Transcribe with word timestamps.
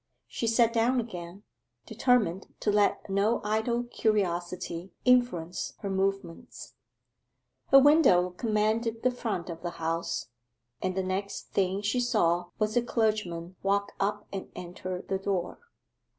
She 0.27 0.47
sat 0.47 0.73
down 0.73 0.99
again, 0.99 1.43
determined 1.85 2.47
to 2.61 2.71
let 2.71 3.07
no 3.07 3.39
idle 3.43 3.83
curiosity 3.83 4.89
influence 5.05 5.73
her 5.81 5.91
movements. 5.91 6.73
Her 7.67 7.77
window 7.77 8.31
commanded 8.31 9.03
the 9.03 9.11
front 9.11 9.47
of 9.51 9.61
the 9.61 9.69
house; 9.77 10.29
and 10.81 10.95
the 10.97 11.03
next 11.03 11.49
thing 11.51 11.83
she 11.83 11.99
saw 11.99 12.49
was 12.57 12.75
a 12.75 12.81
clergyman 12.81 13.57
walk 13.61 13.91
up 13.99 14.25
and 14.33 14.49
enter 14.55 15.03
the 15.03 15.19
door. 15.19 15.59